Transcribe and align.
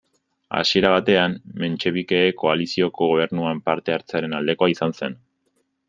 Hasiera 0.59 0.93
batean, 0.93 1.35
mentxebikeek 1.65 2.39
koalizioko 2.45 3.11
Gobernuan 3.13 3.63
parte 3.71 3.97
hartzearen 3.99 4.39
aldekoa 4.41 4.73
izan 4.79 4.99
zen. 5.03 5.21